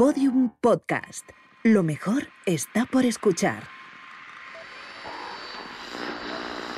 [0.00, 1.28] Podium Podcast.
[1.62, 3.64] Lo mejor está por escuchar.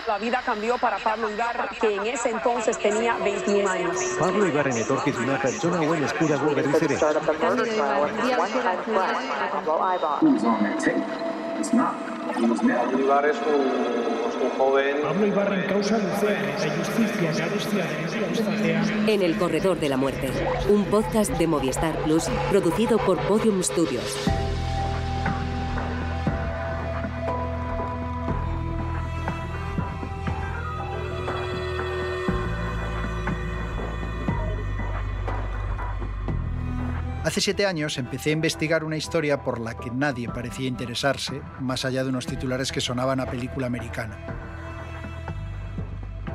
[0.08, 3.96] La vida cambió para Pablo Ibar, que en ese entonces tenía 21 años.
[4.18, 6.96] Pablo Ibarren etorkizuna pertsona hauen eskurago berriz ere.
[6.96, 8.10] Pablo Ibar
[13.26, 14.01] es un, es un
[14.58, 20.30] joven Pablo Ibarren causa luzean eta justizia nagusiaren ustean En el Corredor de la Muerte,
[20.68, 24.41] un podcast de Movistar Plus producido por Podium Studios.
[37.42, 42.04] Siete años empecé a investigar una historia por la que nadie parecía interesarse, más allá
[42.04, 44.16] de unos titulares que sonaban a película americana.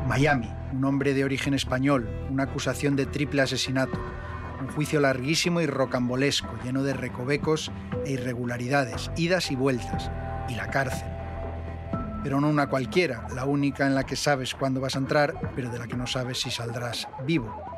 [0.05, 3.97] Miami, un hombre de origen español, una acusación de triple asesinato,
[4.59, 7.71] un juicio larguísimo y rocambolesco, lleno de recovecos
[8.05, 10.11] e irregularidades, idas y vueltas,
[10.49, 11.07] y la cárcel.
[12.21, 15.69] Pero no una cualquiera, la única en la que sabes cuándo vas a entrar, pero
[15.69, 17.76] de la que no sabes si saldrás vivo.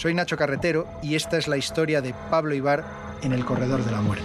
[0.00, 2.86] Soy Nacho Carretero y esta es la historia de Pablo Ibar
[3.20, 4.24] en el Corredor de la Muerte.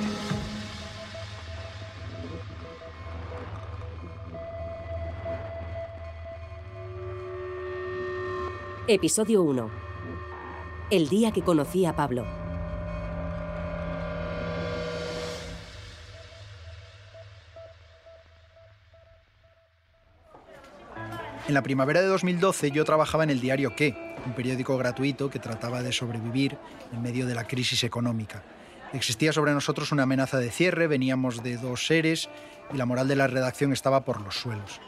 [8.87, 9.69] Episodio 1.
[10.91, 12.44] El día que conocí a Pablo.
[21.47, 25.37] En la primavera de 2012 yo trabajaba en el diario Qué, un periódico gratuito que
[25.37, 26.57] trataba de sobrevivir
[26.91, 28.41] en medio de la crisis económica.
[28.93, 32.29] Existía sobre nosotros una amenaza de cierre, veníamos de dos seres
[32.73, 34.81] y la moral de la redacción estaba por los suelos.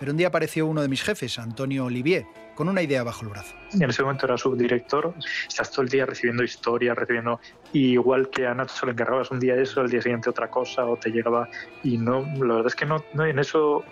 [0.00, 3.28] Pero un día apareció uno de mis jefes, Antonio Olivier, con una idea bajo el
[3.28, 3.54] brazo.
[3.74, 5.14] En ese momento era subdirector,
[5.46, 7.38] estás todo el día recibiendo historias, recibiendo,
[7.74, 10.86] y igual que a Nacho le encargabas un día eso, al día siguiente otra cosa,
[10.86, 11.50] o te llegaba,
[11.84, 13.84] y no, la verdad es que no, no en eso,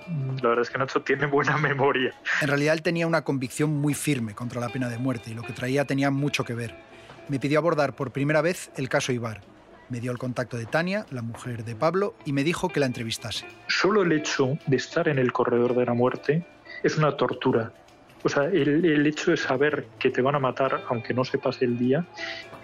[0.43, 2.15] la verdad es que Nacho tiene buena memoria.
[2.41, 5.43] En realidad él tenía una convicción muy firme contra la pena de muerte y lo
[5.43, 6.75] que traía tenía mucho que ver.
[7.29, 9.43] Me pidió abordar por primera vez el caso Ibar.
[9.89, 12.87] Me dio el contacto de Tania, la mujer de Pablo, y me dijo que la
[12.87, 13.47] entrevistase.
[13.69, 16.45] Solo el hecho de estar en el corredor de la muerte
[16.83, 17.73] es una tortura.
[18.25, 21.63] O sea, el, el, hecho de saber que te van a matar, aunque no sepas
[21.63, 22.05] el día,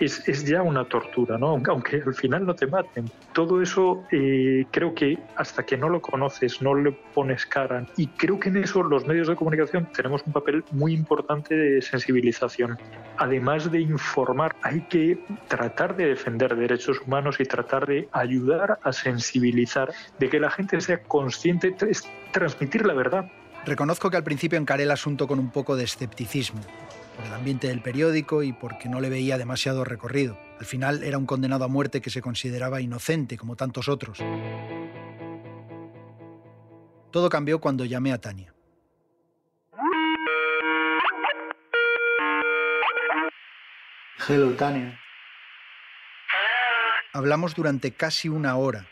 [0.01, 1.61] es, es ya una tortura, ¿no?
[1.67, 3.11] Aunque, al final no te maten.
[3.33, 7.87] Todo eso eh, creo que hasta que no lo conoces, no le pones cara.
[7.97, 11.83] Y creo que en eso los medios de comunicación tenemos un papel muy importante de
[11.83, 12.79] sensibilización.
[13.17, 18.93] Además de informar, hay que tratar de defender derechos humanos y tratar de ayudar a
[18.93, 23.31] sensibilizar, de que la gente sea consciente, es transmitir la verdad.
[23.65, 26.61] Reconozco que al principio encaré el asunto con un poco de escepticismo,
[27.17, 30.37] por el ambiente del periódico y porque no le veía demasiado recorrido.
[30.59, 34.19] Al final era un condenado a muerte que se consideraba inocente, como tantos otros.
[37.11, 38.54] Todo cambió cuando llamé a Tania.
[44.17, 44.99] Hello, Tania.
[47.13, 48.87] Hablamos durante casi una hora.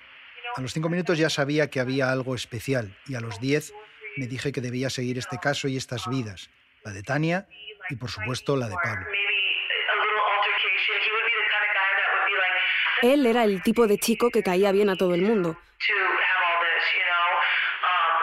[0.56, 3.72] A los cinco minutos ya sabía que había algo especial y a los diez
[4.16, 6.50] me dije que debía seguir este caso y estas vidas,
[6.84, 7.47] la de Tania
[7.88, 9.06] y por supuesto la de Pablo.
[13.03, 15.59] Él era el tipo de chico que caía bien a todo el mundo.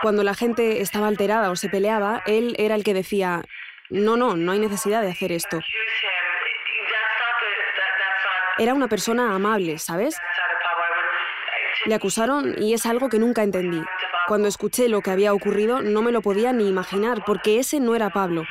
[0.02, 3.42] Cuando la gente estaba alterada o se peleaba, él era el que decía,
[3.90, 5.60] no, no, no hay necesidad de hacer esto.
[8.60, 10.18] Era una persona amable, ¿sabes?
[11.86, 13.82] Le acusaron y es algo que nunca entendí.
[14.28, 17.96] Cuando escuché lo que había ocurrido no me lo podía ni imaginar, porque ese no
[17.96, 18.44] era Pablo.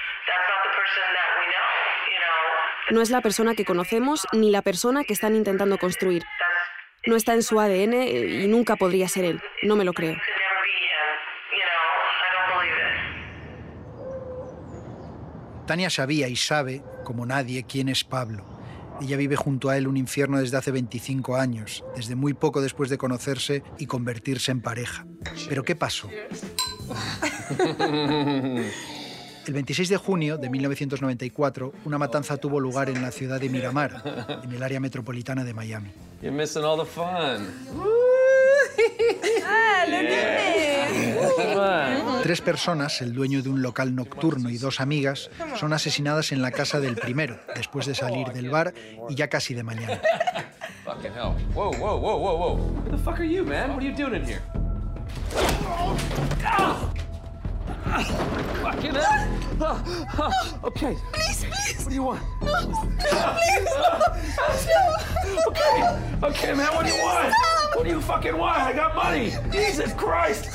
[2.90, 6.24] No es la persona que conocemos ni la persona que están intentando construir.
[7.06, 9.42] No está en su ADN y nunca podría ser él.
[9.62, 10.16] No me lo creo.
[15.66, 18.57] Tania sabía y sabe, como nadie, quién es Pablo.
[19.00, 22.90] Ella vive junto a él un infierno desde hace 25 años, desde muy poco después
[22.90, 25.06] de conocerse y convertirse en pareja.
[25.48, 26.08] ¿Pero qué pasó?
[29.46, 34.40] El 26 de junio de 1994, una matanza tuvo lugar en la ciudad de Miramar,
[34.42, 35.90] en el área metropolitana de Miami.
[36.20, 37.46] You're missing all the fun.
[42.22, 46.50] Tres personas, el dueño de un local nocturno y dos amigas, son asesinadas en la
[46.50, 48.74] casa del primero, después de salir del bar
[49.08, 50.00] y ya casi de mañana.
[67.78, 68.60] What do you fucking want?
[68.60, 69.32] I got money.
[69.52, 70.46] Jesus Christ.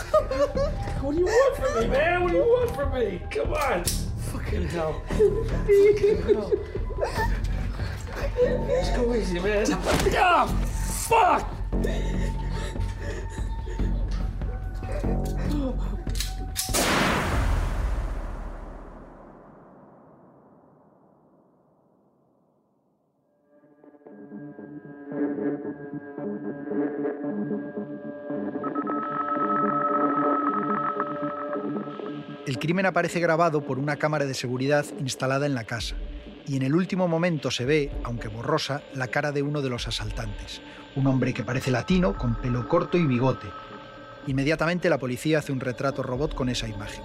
[1.02, 2.22] What do you want from me, man?
[2.22, 3.22] What do you want from me?
[3.32, 3.86] Come on.
[3.86, 5.02] Fucking hell.
[5.08, 6.52] Fucking hell.
[8.68, 9.66] Just go easy, man.
[10.18, 10.48] Ah,
[11.08, 11.50] fuck!
[32.64, 35.98] Crimen aparece grabado por una cámara de seguridad instalada en la casa
[36.48, 39.90] y en el último momento se ve, aunque borrosa, la cara de uno de los
[39.90, 40.62] asaltantes,
[40.96, 43.48] un hombre que parece latino, con pelo corto y bigote.
[44.28, 47.04] Inmediatamente la policía hace un retrato robot con esa imagen.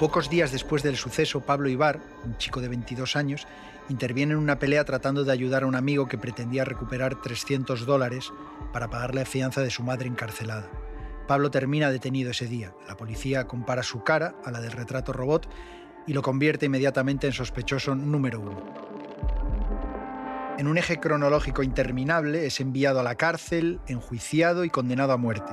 [0.00, 3.46] Pocos días después del suceso, Pablo Ibar, un chico de 22 años,
[3.88, 8.32] interviene en una pelea tratando de ayudar a un amigo que pretendía recuperar 300 dólares
[8.72, 10.68] para pagar la fianza de su madre encarcelada.
[11.26, 12.74] Pablo termina detenido ese día.
[12.86, 15.48] La policía compara su cara a la del retrato robot
[16.06, 18.62] y lo convierte inmediatamente en sospechoso número uno.
[20.58, 25.52] En un eje cronológico interminable es enviado a la cárcel, enjuiciado y condenado a muerte.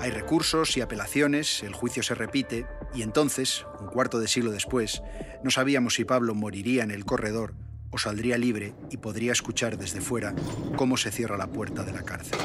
[0.00, 5.02] Hay recursos y apelaciones, el juicio se repite y entonces, un cuarto de siglo después,
[5.44, 7.54] no sabíamos si Pablo moriría en el corredor
[7.92, 10.34] o saldría libre y podría escuchar desde fuera
[10.76, 12.38] cómo se cierra la puerta de la cárcel.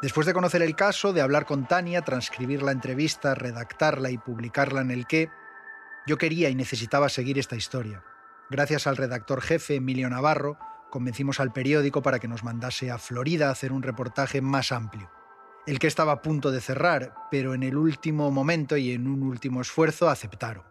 [0.00, 4.80] Después de conocer el caso, de hablar con Tania, transcribir la entrevista, redactarla y publicarla
[4.80, 5.28] en el qué,
[6.06, 8.04] yo quería y necesitaba seguir esta historia.
[8.48, 10.56] Gracias al redactor jefe, Emilio Navarro,
[10.90, 15.17] convencimos al periódico para que nos mandase a Florida a hacer un reportaje más amplio.
[15.68, 19.22] El que estaba a punto de cerrar, pero en el último momento y en un
[19.22, 20.64] último esfuerzo aceptaron.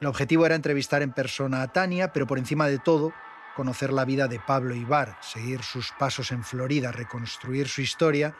[0.00, 3.12] El objetivo era entrevistar en persona a Tania, pero por encima de todo,
[3.54, 8.34] conocer la vida de Pablo Ibar, seguir sus pasos en Florida, reconstruir su historia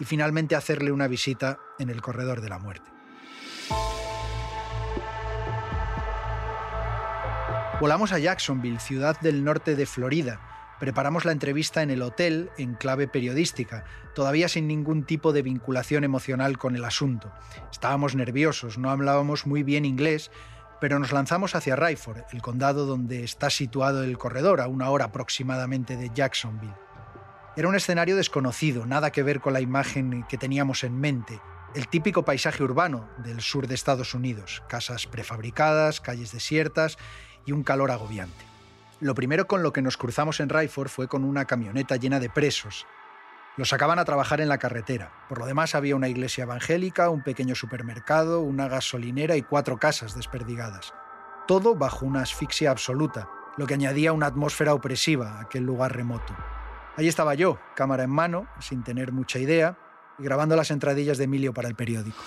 [0.00, 2.90] y finalmente hacerle una visita en el corredor de la muerte.
[7.80, 10.47] Volamos a Jacksonville, ciudad del norte de Florida.
[10.78, 13.84] Preparamos la entrevista en el hotel en clave periodística,
[14.14, 17.32] todavía sin ningún tipo de vinculación emocional con el asunto.
[17.72, 20.30] Estábamos nerviosos, no hablábamos muy bien inglés,
[20.80, 25.06] pero nos lanzamos hacia Rayford, el condado donde está situado el corredor, a una hora
[25.06, 26.74] aproximadamente de Jacksonville.
[27.56, 31.40] Era un escenario desconocido, nada que ver con la imagen que teníamos en mente.
[31.74, 36.98] El típico paisaje urbano del sur de Estados Unidos, casas prefabricadas, calles desiertas
[37.44, 38.47] y un calor agobiante.
[39.00, 42.28] Lo primero con lo que nos cruzamos en Rayford fue con una camioneta llena de
[42.28, 42.84] presos.
[43.56, 45.12] Los sacaban a trabajar en la carretera.
[45.28, 50.16] Por lo demás había una iglesia evangélica, un pequeño supermercado, una gasolinera y cuatro casas
[50.16, 50.94] desperdigadas.
[51.46, 56.34] Todo bajo una asfixia absoluta, lo que añadía una atmósfera opresiva a aquel lugar remoto.
[56.96, 59.78] Allí estaba yo, cámara en mano, sin tener mucha idea,
[60.18, 62.18] y grabando las entradillas de Emilio para el periódico.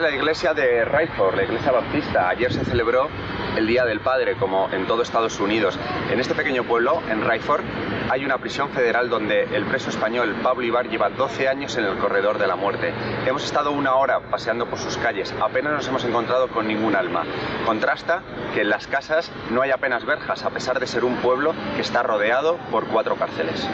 [0.00, 2.28] Es la iglesia de Rayford, la iglesia baptista.
[2.30, 3.08] Ayer se celebró
[3.56, 5.78] el Día del Padre, como en todo Estados Unidos.
[6.10, 7.62] En este pequeño pueblo, en Rayford,
[8.08, 11.98] hay una prisión federal donde el preso español Pablo Ibar lleva 12 años en el
[11.98, 12.94] corredor de la muerte.
[13.26, 17.24] Hemos estado una hora paseando por sus calles, apenas nos hemos encontrado con ningún alma.
[17.66, 18.22] Contrasta
[18.54, 21.82] que en las casas no hay apenas verjas, a pesar de ser un pueblo que
[21.82, 23.68] está rodeado por cuatro cárceles.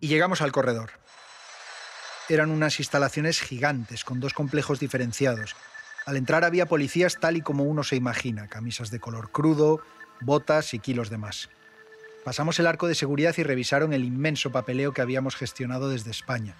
[0.00, 0.90] Y llegamos al corredor
[2.34, 5.56] eran unas instalaciones gigantes con dos complejos diferenciados.
[6.06, 9.80] Al entrar había policías tal y como uno se imagina, camisas de color crudo,
[10.20, 11.50] botas y kilos de más.
[12.24, 16.56] Pasamos el arco de seguridad y revisaron el inmenso papeleo que habíamos gestionado desde España.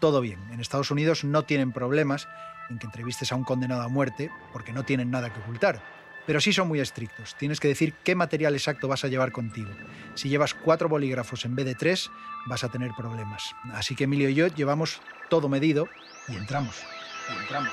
[0.00, 2.28] Todo bien, en Estados Unidos no tienen problemas
[2.70, 5.97] en que entrevistes a un condenado a muerte porque no tienen nada que ocultar
[6.28, 7.34] pero sí son muy estrictos.
[7.38, 9.70] Tienes que decir qué material exacto vas a llevar contigo.
[10.14, 12.10] Si llevas cuatro bolígrafos en vez de tres,
[12.44, 13.54] vas a tener problemas.
[13.72, 15.88] Así que Emilio y yo llevamos todo medido
[16.28, 16.82] y entramos,
[17.30, 17.72] y entramos,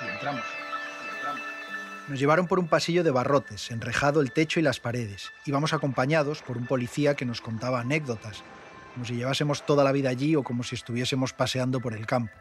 [0.00, 0.44] y entramos.
[2.08, 5.30] Nos llevaron por un pasillo de barrotes, enrejado el techo y las paredes.
[5.44, 8.42] Íbamos acompañados por un policía que nos contaba anécdotas,
[8.94, 12.32] como si llevásemos toda la vida allí o como si estuviésemos paseando por el campo.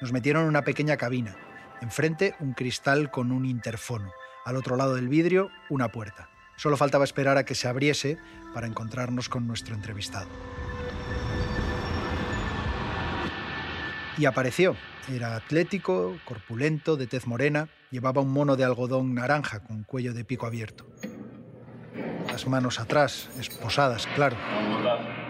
[0.00, 1.34] Nos metieron en una pequeña cabina.
[1.80, 4.12] Enfrente, un cristal con un interfono.
[4.44, 6.28] Al otro lado del vidrio, una puerta.
[6.56, 8.18] Solo faltaba esperar a que se abriese
[8.54, 10.28] para encontrarnos con nuestro entrevistado.
[14.18, 14.76] Y apareció.
[15.10, 20.24] Era atlético, corpulento, de tez morena, llevaba un mono de algodón naranja con cuello de
[20.24, 20.86] pico abierto.
[22.30, 24.36] las manos atrás, esposadas, claro.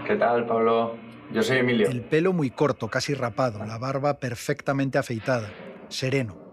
[0.06, 0.98] ¿Qué tal, Pablo?
[1.32, 1.88] Yo soy Emilio.
[1.88, 5.50] El pelo muy corto, casi rapado, la barba perfectamente afeitada,
[5.88, 6.49] sereno.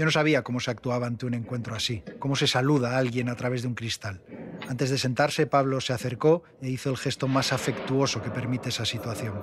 [0.00, 3.28] Yo no sabía cómo se actuaba ante un encuentro así, cómo se saluda a alguien
[3.28, 4.22] a través de un cristal.
[4.66, 8.86] Antes de sentarse, Pablo se acercó e hizo el gesto más afectuoso que permite esa
[8.86, 9.34] situación.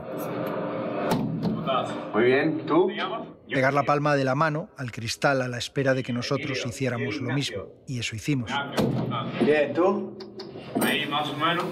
[2.11, 2.89] Muy bien, ¿tú?
[3.47, 7.21] Pegar la palma de la mano al cristal a la espera de que nosotros hiciéramos
[7.21, 7.67] lo mismo.
[7.85, 8.49] Y eso hicimos.
[9.45, 10.17] Bien, ¿tú?
[10.81, 11.65] Ahí más o menos.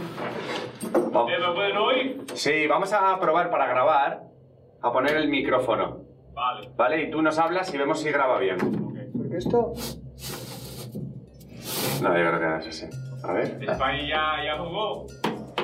[0.84, 2.24] ¿Eh, ¿Me pueden oír?
[2.36, 4.22] Sí, vamos a probar para grabar
[4.80, 6.15] a poner el micrófono.
[6.36, 6.70] Vale.
[6.76, 7.02] ¿Vale?
[7.04, 8.58] Y tú nos hablas y vemos si graba bien.
[9.18, 9.74] Porque esto...
[12.02, 12.86] No, yo creo que no es así.
[13.24, 13.58] A ver.
[13.64, 15.08] España ya, ya jugó.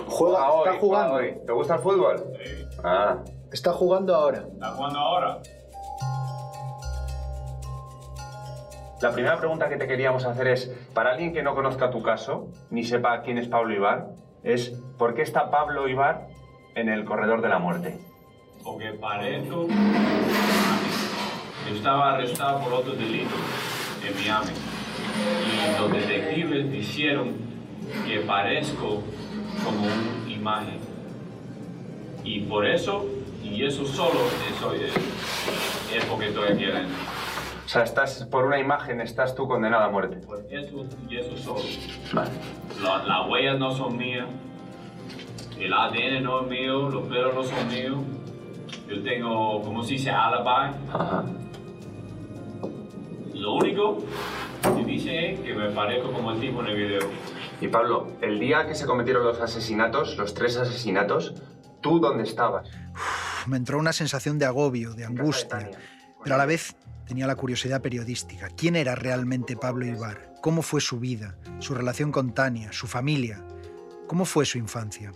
[0.07, 1.13] Juega, hoy, está jugando.
[1.15, 1.37] hoy.
[1.45, 2.17] ¿Te gusta el fútbol?
[2.43, 2.65] Sí.
[2.83, 3.17] Ah.
[3.51, 4.45] Está jugando ahora.
[4.53, 5.41] ¿Está jugando ahora?
[9.01, 12.49] La primera pregunta que te queríamos hacer es, para alguien que no conozca tu caso,
[12.69, 14.09] ni sepa quién es Pablo Ibar,
[14.43, 16.27] es ¿por qué está Pablo Ibar
[16.75, 17.99] en el corredor de la muerte?
[18.63, 19.67] Porque parezco...
[21.71, 23.33] Yo estaba arrestado por otro delito
[24.05, 24.51] en Miami.
[25.47, 27.33] Y los detectives dijeron
[28.05, 29.01] que parezco
[29.63, 30.79] como una imagen.
[32.25, 33.05] Y por eso,
[33.41, 34.19] y eso solo,
[34.53, 34.93] eso es,
[35.95, 36.95] es porque estoy aquí adentro.
[37.65, 40.17] O sea, estás por una imagen, estás tú condenado a muerte.
[40.27, 41.63] Por eso y eso solo.
[42.11, 42.31] Vale.
[42.83, 44.27] La- las huellas no son mías.
[45.57, 47.97] El ADN no es mío, los pelos no son míos.
[48.89, 50.09] Yo tengo, ¿cómo se dice?
[50.11, 50.75] Alibi.
[50.93, 51.23] Ajá.
[53.81, 54.05] Único
[54.75, 57.09] que dice que me parezco como el tipo en el video.
[57.59, 61.33] Y Pablo, el día que se cometieron los asesinatos, los tres asesinatos,
[61.81, 62.69] ¿tú dónde estabas?
[63.47, 65.71] Me entró una sensación de agobio, de angustia,
[66.23, 66.75] pero a la vez
[67.07, 68.49] tenía la curiosidad periodística.
[68.49, 70.33] ¿Quién era realmente Pablo Ibar?
[70.41, 73.43] ¿Cómo fue su vida, su relación con Tania, su familia?
[74.07, 75.11] ¿Cómo fue su infancia?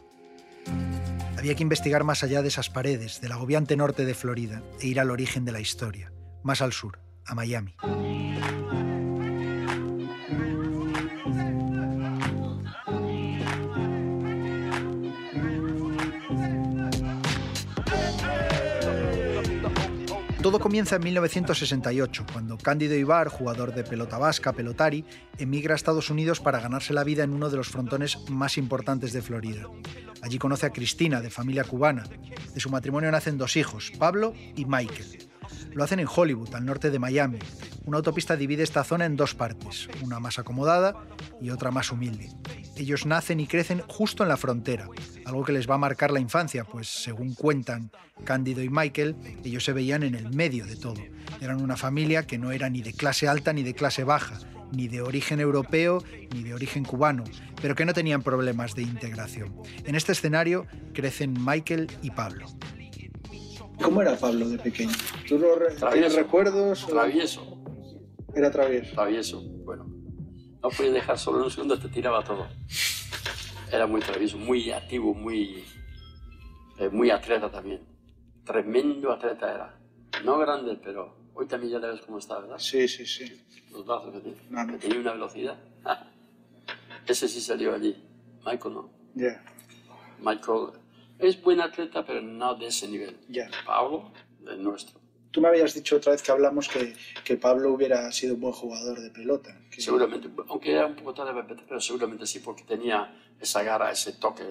[1.37, 4.99] Había que investigar más allá de esas paredes, del agobiante norte de Florida, e ir
[4.99, 6.11] al origen de la historia,
[6.43, 7.75] más al sur, a Miami.
[20.45, 25.03] Todo comienza en 1968, cuando Cándido Ibar, jugador de pelota vasca, pelotari,
[25.39, 29.11] emigra a Estados Unidos para ganarse la vida en uno de los frontones más importantes
[29.11, 29.63] de Florida.
[30.21, 32.03] Allí conoce a Cristina, de familia cubana.
[32.53, 35.27] De su matrimonio nacen dos hijos, Pablo y Michael.
[35.73, 37.39] Lo hacen en Hollywood, al norte de Miami.
[37.85, 41.07] Una autopista divide esta zona en dos partes, una más acomodada
[41.41, 42.29] y otra más humilde.
[42.75, 44.87] Ellos nacen y crecen justo en la frontera,
[45.25, 47.89] algo que les va a marcar la infancia, pues según cuentan
[48.25, 51.01] Cándido y Michael, ellos se veían en el medio de todo.
[51.41, 54.39] Eran una familia que no era ni de clase alta ni de clase baja,
[54.73, 56.03] ni de origen europeo
[56.33, 57.23] ni de origen cubano,
[57.61, 59.53] pero que no tenían problemas de integración.
[59.85, 62.47] En este escenario crecen Michael y Pablo.
[63.81, 64.91] ¿Cómo era Pablo de pequeño?
[65.27, 66.85] ¿Tú lo re- tienes recuerdos?
[66.87, 67.57] Travieso,
[68.33, 68.93] Era travieso.
[68.93, 69.41] travieso.
[69.65, 69.85] Bueno,
[70.65, 72.47] no podía dejar solo un segundo, te tiraba todo.
[73.71, 75.63] Era muy travieso, muy activo, muy,
[76.79, 77.81] eh, muy atleta también.
[78.43, 79.79] Tremendo atleta era.
[80.23, 82.57] No grande, pero hoy también ya le ves cómo está, ¿verdad?
[82.57, 83.45] Sí, sí, sí.
[83.71, 84.71] Los brazos que tiene.
[84.71, 85.55] Que tenía una velocidad.
[87.07, 88.03] Ese sí salió allí.
[88.43, 88.89] Michael no.
[89.13, 89.43] Ya,
[90.19, 90.69] Michael
[91.19, 93.19] es buen atleta, pero no de ese nivel.
[93.29, 93.51] ya.
[93.67, 94.11] Pablo,
[94.47, 94.99] el nuestro.
[95.35, 96.93] Tú me habías dicho otra vez que hablamos que,
[97.25, 99.53] que Pablo hubiera sido un buen jugador de pelota.
[99.69, 101.33] que- Seguramente, aunque era un poco tarde,
[101.67, 104.43] pero seguramente sí, porque tenía esa garra, ese toque,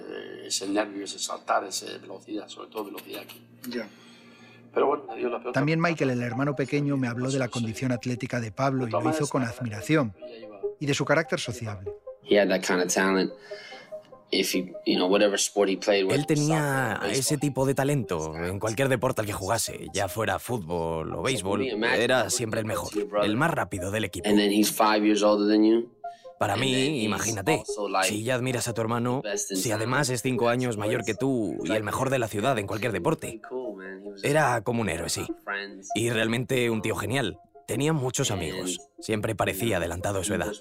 [0.44, 3.42] ese nervio, ese saltar, esa velocidad, sobre todo velocidad aquí.
[3.70, 3.88] Ya.
[4.74, 5.54] Pero bueno, le dio la pelota.
[5.58, 9.08] También Michael, el hermano pequeño, me habló de la condición atlética de Pablo y lo
[9.08, 10.12] hizo con admiración,
[10.80, 11.90] y de su carácter sociable.
[12.28, 13.32] he had that kind of talent.
[14.30, 21.14] Él tenía ese tipo de talento en cualquier deporte al que jugase, ya fuera fútbol
[21.14, 21.62] o béisbol,
[21.96, 24.28] era siempre el mejor, el más rápido del equipo.
[24.28, 25.90] and then he's five years older than you.
[26.38, 27.62] Para mí, imagínate,
[28.02, 31.72] si ya admiras a tu hermano, si además es cinco años mayor que tú y
[31.72, 33.40] el mejor de la ciudad en cualquier deporte,
[34.22, 35.26] era como un héroe, sí.
[35.94, 37.38] Y realmente un tío genial.
[37.66, 38.78] Tenía muchos amigos.
[39.00, 40.52] Siempre parecía adelantado a su edad.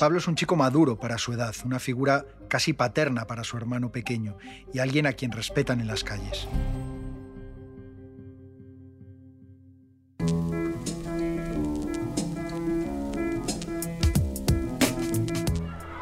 [0.00, 3.92] Pablo es un chico maduro para su edad, una figura casi paterna para su hermano
[3.92, 4.36] pequeño
[4.72, 6.48] y alguien a quien respetan en las calles.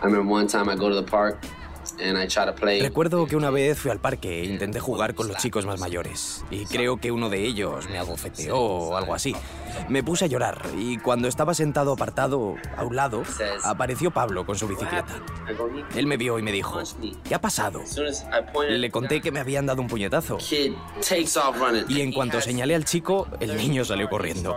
[0.00, 1.44] I remember one time I go to the park
[2.00, 2.80] and I try to play.
[2.80, 6.44] Recuerdo que una vez fui al parque e intenté jugar con los chicos más mayores.
[6.50, 9.34] Y creo que uno de ellos me abofeteó o algo así.
[9.88, 13.22] Me puse a llorar y cuando estaba sentado apartado a un lado,
[13.64, 15.20] apareció Pablo con su bicicleta.
[15.94, 16.80] Él me vio y me dijo,
[17.24, 17.82] ¿qué ha pasado?
[18.68, 20.38] Le conté que me habían dado un puñetazo.
[21.88, 24.56] Y en cuanto señalé al chico, el niño salió corriendo.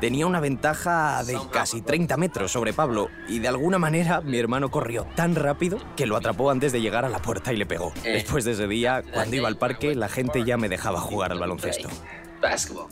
[0.00, 4.70] Tenía una ventaja de casi 30 metros sobre Pablo y de alguna manera mi hermano
[4.70, 7.92] corrió tan rápido que lo atrapó antes de llegar a la puerta y le pegó.
[8.02, 11.38] Después de ese día, cuando iba al parque, la gente ya me dejaba jugar al
[11.38, 11.88] baloncesto.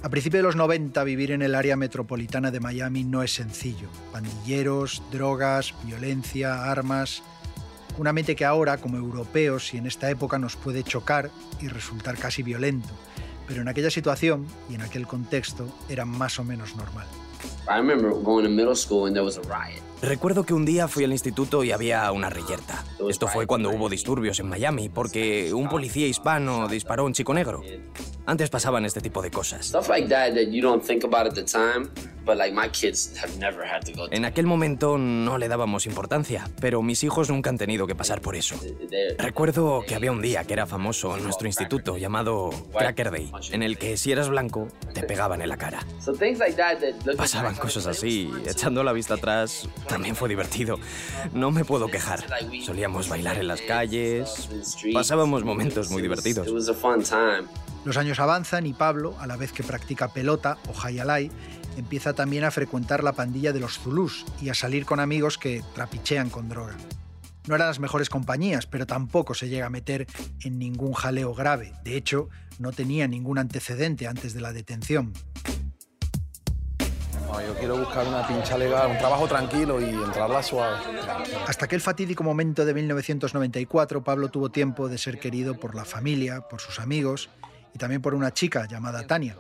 [0.03, 3.89] A principios de los 90 vivir en el área metropolitana de Miami no es sencillo.
[4.11, 7.23] Pandilleros, drogas, violencia, armas.
[7.99, 12.17] Una mente que ahora, como europeos y en esta época, nos puede chocar y resultar
[12.19, 12.89] casi violento.
[13.47, 17.07] Pero en aquella situación y en aquel contexto era más o menos normal.
[20.03, 22.85] Recuerdo que un día fui al instituto y había una reyerta.
[23.09, 27.33] Esto fue cuando hubo disturbios en Miami porque un policía hispano disparó a un chico
[27.35, 27.63] negro.
[28.27, 29.73] Antes pasaban este tipo de cosas.
[34.11, 38.23] En aquel momento no le dábamos importancia, pero mis hijos nunca han tenido que pasar
[38.23, 38.57] por eso.
[39.19, 43.63] Recuerdo que había un día que era famoso en nuestro instituto llamado Cracker Day, en
[43.63, 45.85] el que si eras blanco te pegaban en la cara.
[47.17, 50.79] Pasaban cosas así, echando la vista atrás, también fue divertido.
[51.35, 52.25] No me puedo quejar.
[52.65, 54.49] Solíamos bailar en las calles,
[54.95, 56.49] pasábamos momentos muy divertidos.
[57.85, 61.31] Los años avanzan y Pablo, a la vez que practica pelota o hayalai,
[61.77, 65.63] empieza también a frecuentar la pandilla de los Zulús y a salir con amigos que
[65.75, 66.77] trapichean con droga.
[67.47, 70.07] No eran las mejores compañías, pero tampoco se llega a meter
[70.43, 71.73] en ningún jaleo grave.
[71.85, 75.13] De hecho, no tenía ningún antecedente antes de la detención.
[77.47, 80.79] yo quiero buscar una pincha legal, un trabajo tranquilo y entrarla suave.
[81.47, 86.43] Hasta aquel fatídico momento de 1994, Pablo tuvo tiempo de ser querido por la familia,
[86.43, 87.29] por sus amigos
[87.75, 89.37] y también por una chica llamada Tania.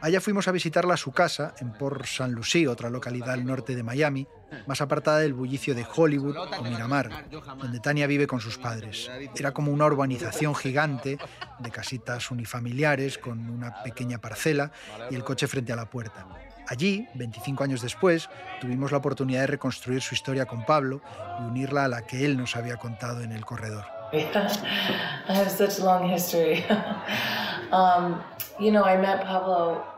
[0.00, 2.30] Allá fuimos a visitarla a su casa en Port St.
[2.30, 4.26] Lucie, otra localidad al norte de Miami,
[4.66, 7.26] más apartada del bullicio de Hollywood o Miramar,
[7.58, 9.10] donde Tania vive con sus padres.
[9.36, 11.18] Era como una urbanización gigante
[11.58, 14.72] de casitas unifamiliares con una pequeña parcela
[15.10, 16.26] y el coche frente a la puerta.
[16.68, 21.02] Allí, 25 años después, tuvimos la oportunidad de reconstruir su historia con Pablo
[21.40, 23.84] y unirla a la que él nos había contado en el corredor.
[24.12, 26.64] I have such long history.
[27.72, 28.20] um,
[28.60, 29.91] you know, Pablo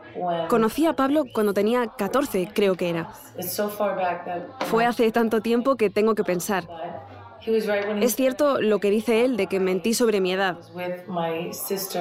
[0.49, 3.09] Conocí a Pablo cuando tenía 14, creo que era.
[4.67, 6.67] Fue hace tanto tiempo que tengo que pensar.
[8.01, 10.57] Es cierto lo que dice él de que mentí sobre mi edad.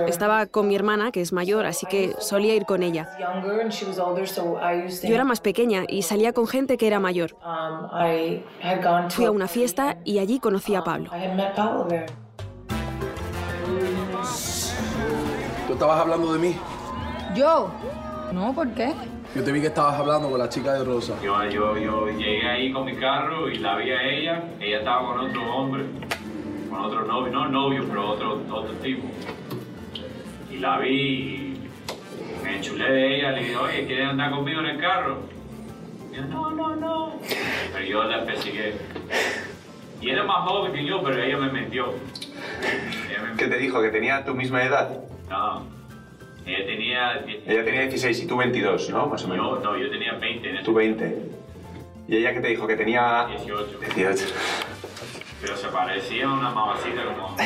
[0.06, 3.10] Estaba con mi hermana, que es mayor, así que solía ir con ella.
[5.02, 7.36] Yo era más pequeña y salía con gente que era mayor.
[7.44, 9.10] Um.
[9.10, 11.10] Fui a una fiesta y allí conocí a Pablo.
[11.12, 11.88] Met Pablo.
[15.66, 16.56] ¿Tú estabas hablando de mí?
[17.34, 17.70] ¿Yo?
[18.34, 18.92] No, ¿por qué?
[19.36, 21.14] Yo te vi que estabas hablando con la chica de Rosa.
[21.22, 24.42] Yo, yo, yo llegué ahí con mi carro y la vi a ella.
[24.58, 25.84] Ella estaba con otro hombre,
[26.68, 29.06] con otro novio, no novio, pero otro, otro tipo.
[30.50, 31.68] Y la vi y
[32.42, 33.30] me enchulé de ella.
[33.30, 35.18] Le dije, oye, ¿quieres andar conmigo en el carro?
[36.12, 37.12] Y no, no, no.
[37.72, 38.74] Pero yo la persigué.
[40.00, 41.94] Y era más joven que yo, pero ella me metió.
[43.08, 43.80] Ella me ¿Qué te dijo?
[43.80, 45.04] ¿Que tenía tu misma edad?
[45.30, 45.73] No.
[46.46, 47.24] Ella tenía.
[47.46, 49.06] Ella tenía 16 y tú 22, ¿no?
[49.06, 49.62] Más o menos.
[49.62, 51.18] No, yo tenía 20 en ese Tú 20.
[52.08, 52.66] ¿Y ella qué te dijo?
[52.66, 53.78] Que tenía 18.
[53.96, 54.34] 18.
[55.40, 57.36] Pero se parecía una mamacita como.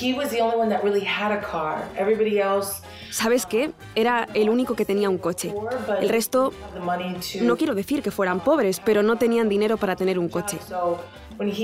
[0.00, 1.84] He was the only one that really had a car.
[1.96, 3.70] Everybody else ¿Sabes qué?
[3.94, 5.54] Era el único que tenía un coche.
[6.00, 7.44] El resto, had the money to.
[7.44, 10.58] no quiero decir que fueran pobres, pero no tenían dinero para tener un coche.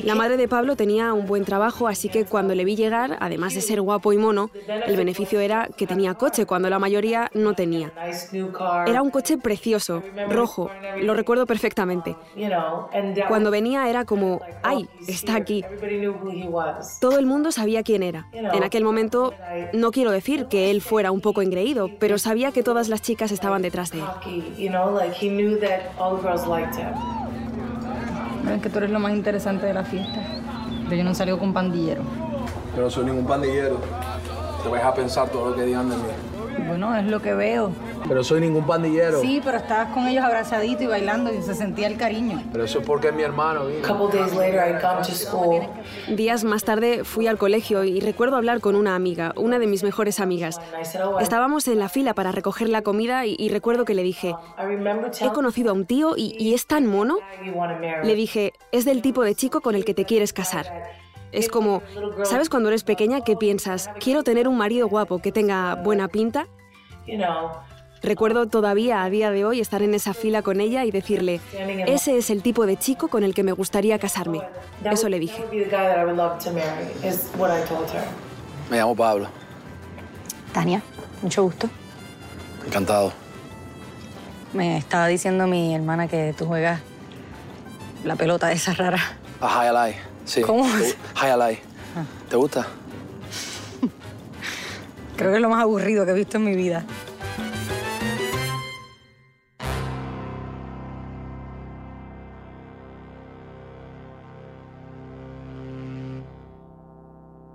[0.04, 3.54] La madre de Pablo tenía un buen trabajo, así que cuando le vi llegar, además
[3.54, 4.50] de ser guapo y mono,
[4.86, 7.92] el beneficio era que tenía coche cuando la mayoría no tenía.
[8.86, 12.16] Era un coche precioso, rojo, lo recuerdo perfectamente.
[13.14, 15.64] That Cuando venía era como, ¡ay, está aquí!
[17.00, 18.28] Todo el mundo sabía quién era.
[18.32, 19.34] En aquel momento,
[19.72, 23.32] no quiero decir que él fuera un poco engreído, pero sabía que todas las chicas
[23.32, 24.04] estaban detrás de él.
[28.44, 30.20] Ven que tú eres lo más interesante de la fiesta.
[30.84, 32.02] Pero yo no salgo con pandillero.
[32.76, 33.80] Yo no soy ningún pandillero.
[34.62, 36.02] Te vas a pensar todo lo que digan de mí.
[36.66, 37.72] Bueno, es lo que veo.
[38.06, 39.20] Pero soy ningún pandillero.
[39.20, 42.42] Sí, pero estabas con ellos abrazadito y bailando y se sentía el cariño.
[42.52, 43.84] Pero eso es porque es mi hermano, vino.
[43.84, 45.62] A couple days later, I'd gone to school.
[46.08, 49.82] Días más tarde fui al colegio y recuerdo hablar con una amiga, una de mis
[49.82, 50.60] mejores amigas.
[50.80, 53.94] I said, I, Estábamos en la fila para recoger la comida y, y recuerdo que
[53.94, 54.34] le dije,
[55.20, 57.18] he conocido a un tío y, y es tan mono.
[58.02, 60.66] Le dije, es del tipo de chico con el que te quieres casar.
[61.34, 61.82] Es como,
[62.22, 66.46] ¿sabes cuando eres pequeña que piensas, quiero tener un marido guapo que tenga buena pinta?
[68.02, 71.40] Recuerdo todavía a día de hoy estar en esa fila con ella y decirle,
[71.86, 74.42] ese es el tipo de chico con el que me gustaría casarme.
[74.84, 75.42] Eso le dije.
[78.70, 79.28] Me llamo Pablo.
[80.52, 80.82] Tania,
[81.22, 81.68] mucho gusto.
[82.66, 83.12] Encantado.
[84.52, 86.80] Me estaba diciendo mi hermana que tú juegas
[88.04, 89.00] la pelota esa rara.
[89.40, 90.42] A Highlight, sí.
[90.42, 90.66] ¿Cómo?
[91.16, 91.60] Highlight.
[92.28, 92.66] ¿Te gusta?
[95.16, 96.84] Creo que es lo más aburrido que he visto en mi vida.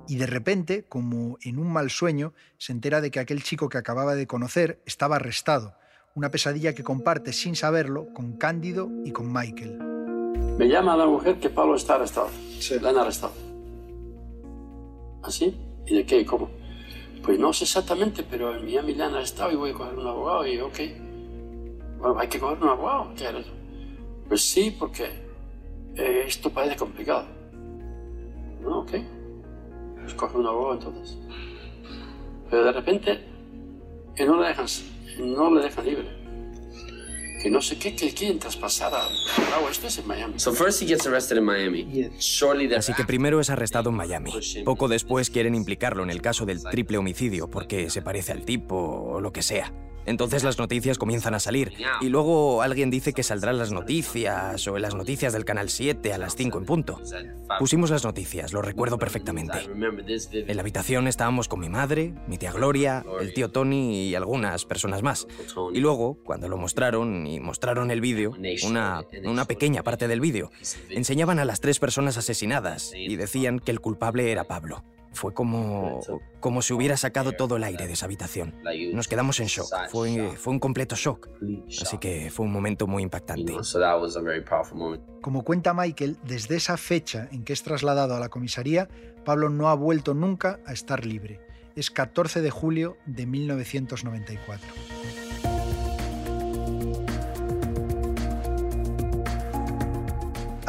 [0.09, 3.77] y de repente, como en un mal sueño, se entera de que aquel chico que
[3.77, 5.75] acababa de conocer estaba arrestado,
[6.15, 9.88] una pesadilla que comparte sin saberlo con Cándido y con Michael.
[10.59, 12.27] Me llama la mujer que Pablo está arrestado.
[12.59, 12.77] Sí.
[12.81, 13.31] La han arrestado.
[15.23, 15.57] ¿Así?
[15.87, 16.25] ¿Y de qué?
[16.25, 16.49] ¿Cómo?
[17.23, 20.05] Pues no sé exactamente, pero en Miami le han arrestado y voy a coger un
[20.05, 20.79] abogado y ok.
[21.99, 23.13] Bueno, hay que coger un abogado.
[23.15, 23.45] ¿Qué eres?
[24.27, 25.05] Pues sí, porque
[25.95, 27.23] eh, esto parece complicado.
[28.61, 28.79] ¿No?
[28.79, 28.91] Ok.
[30.01, 31.17] Pues coge un abogado entonces.
[32.49, 33.25] Pero de repente,
[34.13, 34.65] que no le dejan,
[35.19, 36.18] no le dejan libre.
[37.41, 39.07] Que no sé qué, que quieren traspasar a...
[39.49, 40.33] Bravo, esto es en Miami.
[40.37, 42.09] So first he gets arrested in Miami.
[42.19, 44.31] Shortly Así que primero es arrestado en Miami.
[44.65, 48.75] Poco después quieren implicarlo en el caso del triple homicidio porque se parece al tipo
[48.75, 49.71] o lo que sea.
[50.09, 51.73] Entonces las noticias comienzan a salir.
[52.01, 56.17] Y luego alguien dice que saldrán las noticias o las noticias del Canal 7 a
[56.17, 56.99] las 5 en punto.
[57.59, 59.69] Pusimos las noticias, lo recuerdo perfectamente.
[59.69, 64.65] En la habitación estábamos con mi madre, mi tía Gloria, el tío Tony y algunas
[64.65, 65.27] personas más.
[65.73, 70.49] Y luego, cuando lo mostraron y mostraron el vídeo, una, una pequeña parte del vídeo,
[70.89, 74.83] enseñaban a las tres personas asesinadas y decían que el culpable era Pablo.
[75.11, 76.01] Fue como,
[76.39, 78.53] como si hubiera sacado todo el aire de esa habitación.
[78.93, 79.67] Nos quedamos en shock.
[79.89, 81.29] Fue, fue un completo shock.
[81.81, 83.53] Así que fue un momento muy impactante.
[85.21, 88.87] Como cuenta Michael, desde esa fecha en que es trasladado a la comisaría,
[89.25, 91.41] Pablo no ha vuelto nunca a estar libre.
[91.75, 95.28] Es 14 de julio de 1994.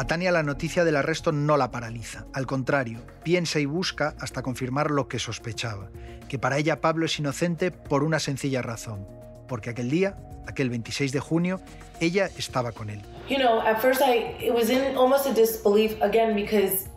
[0.01, 4.41] A Tania la noticia del arresto no la paraliza, al contrario, piensa y busca hasta
[4.41, 5.91] confirmar lo que sospechaba,
[6.27, 9.07] que para ella Pablo es inocente por una sencilla razón,
[9.47, 11.61] porque aquel día, aquel 26 de junio,
[11.99, 13.03] ella estaba con él.
[13.29, 16.87] You know, at first I it was in almost a disbelief again because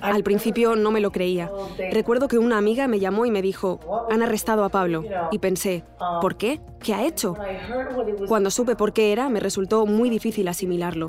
[0.00, 1.50] al principio no me lo creía.
[1.92, 5.04] Recuerdo que una amiga me llamó y me dijo, han arrestado a Pablo.
[5.30, 5.84] Y pensé,
[6.20, 6.60] ¿por qué?
[6.82, 7.34] ¿Qué ha hecho?
[8.28, 11.08] Cuando supe por qué era, me resultó muy difícil asimilarlo.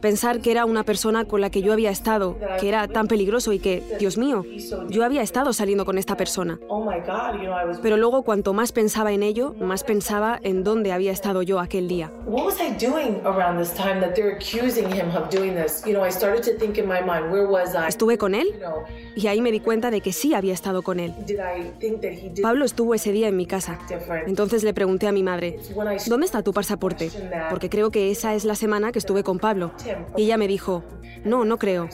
[0.00, 3.52] Pensar que era una persona con la que yo había estado, que era tan peligroso
[3.52, 4.44] y que, Dios mío,
[4.88, 6.58] yo había estado saliendo con esta persona.
[7.82, 11.88] Pero luego cuanto más pensaba en ello, más pensaba en dónde había estado yo aquel
[11.88, 12.10] día.
[17.88, 18.48] Estuve con él
[19.14, 21.14] y ahí me di cuenta de que sí había estado con él.
[22.42, 23.78] Pablo estuvo ese día en mi casa.
[24.26, 25.58] Entonces le pregunté a mi madre,
[26.06, 27.10] ¿dónde está tu pasaporte?
[27.50, 29.72] Porque creo que esa es la semana que estuve con Pablo.
[30.16, 30.82] Y ella me dijo,
[31.24, 31.88] no, no creo.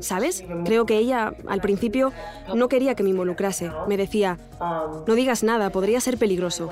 [0.00, 0.44] ¿Sabes?
[0.64, 2.12] Creo que ella, al principio,
[2.54, 3.70] no quería que me involucrase.
[3.88, 4.38] Me decía,
[5.06, 6.70] no digas nada, podría ser peligroso.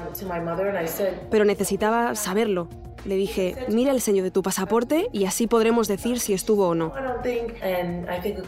[1.31, 2.69] Pero necesitaba saberlo.
[3.05, 6.75] Le dije, mira el sello de tu pasaporte y así podremos decir si estuvo o
[6.75, 6.93] no.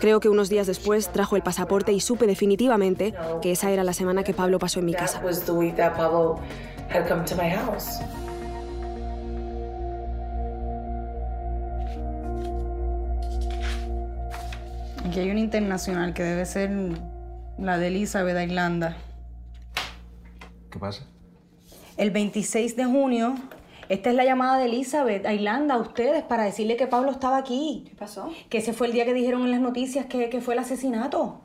[0.01, 3.93] Creo que unos días después trajo el pasaporte y supe definitivamente que esa era la
[3.93, 5.23] semana que Pablo pasó en mi casa.
[15.07, 16.71] Aquí hay una internacional que debe ser
[17.59, 18.97] la de Elizabeth de Irlanda.
[20.71, 21.05] ¿Qué pasa?
[21.97, 23.35] El 26 de junio
[23.91, 27.37] esta es la llamada de Elizabeth a Irlanda, a ustedes, para decirle que Pablo estaba
[27.37, 27.87] aquí.
[27.89, 28.33] ¿Qué pasó?
[28.49, 31.41] Que ese fue el día que dijeron en las noticias que, que fue el asesinato.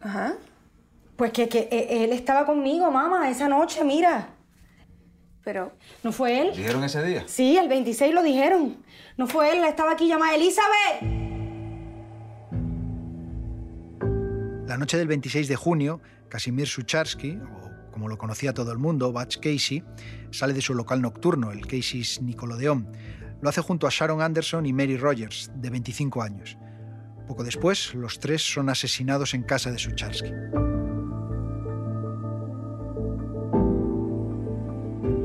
[0.00, 0.36] Ajá.
[1.16, 4.30] Pues que, que e, él estaba conmigo, mamá, esa noche, mira.
[5.44, 5.72] Pero...
[6.02, 6.56] ¿No fue él?
[6.56, 7.24] ¿Dijeron ese día?
[7.26, 8.78] Sí, el 26 lo dijeron.
[9.18, 11.02] No fue él, estaba aquí llamada Elizabeth.
[14.66, 16.00] La noche del 26 de junio,
[16.30, 19.84] Casimir Sucharsky, o como lo conocía todo el mundo, Butch Casey,
[20.32, 22.90] sale de su local nocturno, el Casey's Nickelodeon.
[23.40, 26.58] Lo hace junto a Sharon Anderson y Mary Rogers, de 25 años.
[27.28, 30.32] Poco después, los tres son asesinados en casa de Sucharsky.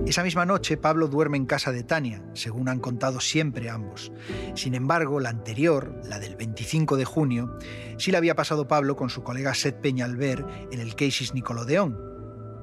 [0.08, 4.14] Esa misma noche, Pablo duerme en casa de Tania, según han contado siempre ambos.
[4.56, 7.60] Sin embargo, la anterior, la del 25 de junio,
[7.98, 11.98] sí la había pasado Pablo con su colega Seth Peñalver en el Casey's Nickelodeon,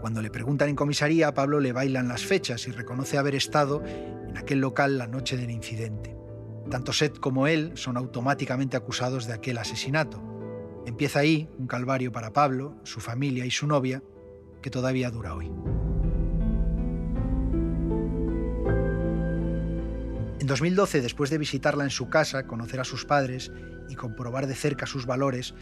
[0.05, 3.83] Cuando le preguntan en comisaría, a Pablo le bailan las fechas y reconoce haber estado
[3.87, 6.15] en aquel local la noche del incidente.
[6.71, 10.23] Tanto Seth como él son automáticamente acusados de aquel asesinato.
[10.85, 14.03] Empieza ahí un calvario para Pablo, su familia y su novia,
[14.61, 15.47] que todavía dura hoy.
[20.39, 23.51] En 2012, después de visitarla en su casa, conocer a sus padres
[23.89, 25.55] y comprobar de cerca sus valores,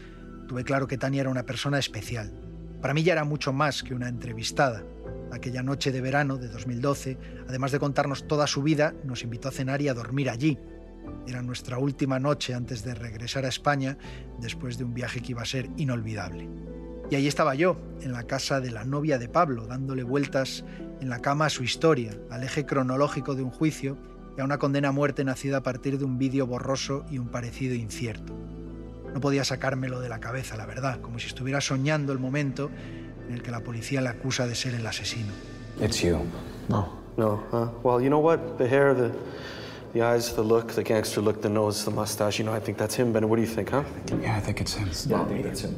[0.49, 2.42] tuve claro que Tania era una persona especial.
[2.83, 4.83] Para mí ya era mucho más que una entrevistada.
[5.31, 7.17] Aquella noche de verano de 2012,
[7.47, 10.59] además de contarnos toda su vida, nos invitó a cenar y a dormir allí.
[11.25, 13.97] Era nuestra última noche antes de regresar a España,
[14.41, 16.49] después de un viaje que iba a ser inolvidable.
[17.09, 20.65] Y ahí estaba yo, en la casa de la novia de Pablo, dándole vueltas
[20.99, 23.97] en la cama a su historia, al eje cronológico de un juicio
[24.37, 27.29] y a una condena a muerte nacida a partir de un vídeo borroso y un
[27.29, 28.37] parecido incierto.
[29.13, 32.69] No podía sacármelo de la cabeza, la verdad, como si estuviera soñando el momento
[33.27, 35.31] en el que la policía le acusa de ser el asesino.
[35.79, 36.19] It's you.
[36.67, 37.03] No.
[37.15, 37.67] No, huh?
[37.83, 38.57] Well, you know what?
[38.57, 39.11] The hair, the,
[39.93, 42.77] the eyes, the look, the gangster look, the nose, the mustache, you know, I think
[42.77, 43.29] that's him, Ben.
[43.29, 43.83] What do you think, huh?
[44.19, 44.89] Yeah, I think it's him.
[45.07, 45.75] Yeah, I think that's him.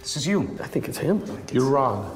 [0.00, 0.58] This is you.
[0.60, 1.22] I think it's him.
[1.52, 2.10] You're wrong.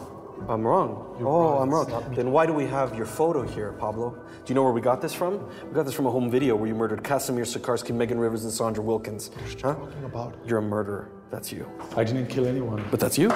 [0.48, 1.16] I'm wrong.
[1.18, 1.62] You're oh, wrong.
[1.62, 1.88] I'm wrong.
[1.90, 2.14] not.
[2.14, 4.10] Then why do we have your photo here, Pablo?
[4.10, 5.40] Do you know where we got this from?
[5.68, 8.52] We got this from a home video where you murdered Casimir Sikarsky, Megan Rivers, and
[8.52, 9.30] Sandra Wilkins.
[9.30, 10.06] What are you Huh?
[10.06, 10.34] about?
[10.46, 11.08] You're a murderer.
[11.30, 11.66] That's you.
[11.96, 12.84] I didn't kill anyone.
[12.90, 13.30] But that's you?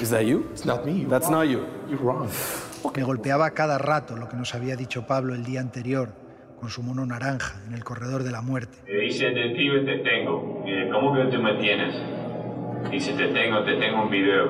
[0.00, 0.48] Is that you?
[0.52, 1.00] It's not me.
[1.00, 1.32] You're That's wrong.
[1.32, 1.66] not you.
[1.88, 2.28] You're wrong.
[2.96, 6.08] Me golpeaba cada rato lo que nos había dicho Pablo el día anterior,
[6.60, 8.78] con su mono naranja, en el corredor de la muerte.
[8.88, 10.64] Me dice, detective, te tengo.
[10.92, 11.94] ¿cómo que tú me tienes?
[12.90, 14.48] Dice, te tengo, te tengo un video.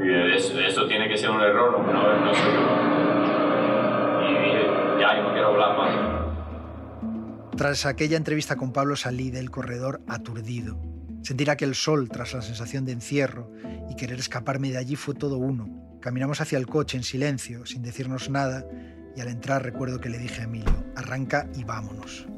[0.00, 2.38] Eso, eso tiene que ser un error, no, no yo.
[4.30, 6.18] Y ya, yo no quiero hablar más.
[7.56, 10.78] Tras aquella entrevista con Pablo salí del corredor aturdido.
[11.22, 13.50] Sentir aquel sol tras la sensación de encierro
[13.90, 15.98] y querer escaparme de allí fue todo uno.
[16.00, 18.64] Caminamos hacia el coche en silencio, sin decirnos nada,
[19.16, 22.28] y al entrar recuerdo que le dije a Emilio, arranca y vámonos.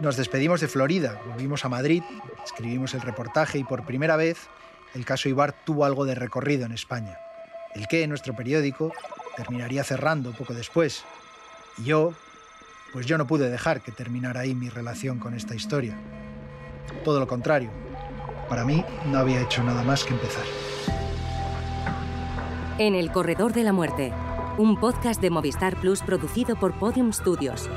[0.00, 2.04] Nos despedimos de Florida, volvimos a Madrid,
[2.44, 4.48] escribimos el reportaje y por primera vez
[4.94, 7.18] el caso Ibar tuvo algo de recorrido en España.
[7.74, 8.92] El que nuestro periódico
[9.36, 11.04] terminaría cerrando poco después.
[11.78, 12.14] Y yo,
[12.92, 15.98] pues yo no pude dejar que terminara ahí mi relación con esta historia.
[17.02, 17.70] Todo lo contrario,
[18.48, 20.44] para mí no había hecho nada más que empezar.
[22.78, 24.12] En el Corredor de la Muerte,
[24.58, 27.68] un podcast de Movistar Plus producido por Podium Studios.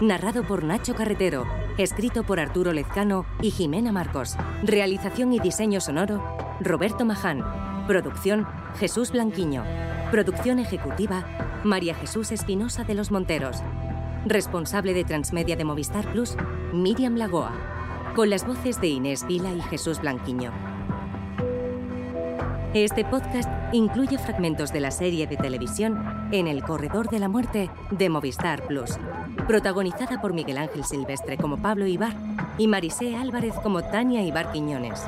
[0.00, 4.34] Narrado por Nacho Carretero, escrito por Arturo Lezcano y Jimena Marcos.
[4.62, 6.24] Realización y diseño sonoro,
[6.58, 7.44] Roberto Maján.
[7.86, 8.46] Producción,
[8.78, 9.62] Jesús Blanquiño.
[10.10, 11.26] Producción ejecutiva,
[11.64, 13.58] María Jesús Espinosa de los Monteros.
[14.24, 16.34] Responsable de Transmedia de Movistar Plus,
[16.72, 17.52] Miriam Lagoa.
[18.16, 20.50] Con las voces de Inés Vila y Jesús Blanquiño.
[22.72, 27.68] Este podcast incluye fragmentos de la serie de televisión En el Corredor de la Muerte
[27.90, 28.96] de Movistar Plus,
[29.50, 32.14] protagonizada por Miguel Ángel Silvestre como Pablo Ibar
[32.56, 35.02] y Marisé Álvarez como Tania Ibar Quiñones.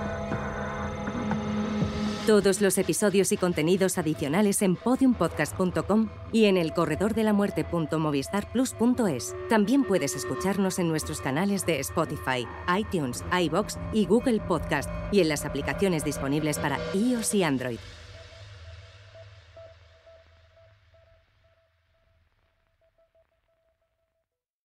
[2.27, 9.37] Todos los episodios y contenidos adicionales en podiumpodcast.com y en elcorredordelamuerte.movistarplus.es.
[9.49, 12.45] También puedes escucharnos en nuestros canales de Spotify,
[12.77, 17.79] iTunes, iBox y Google Podcast y en las aplicaciones disponibles para iOS y Android.